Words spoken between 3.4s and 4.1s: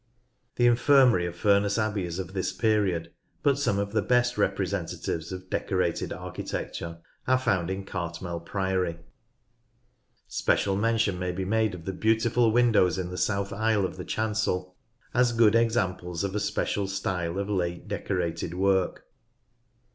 but some of the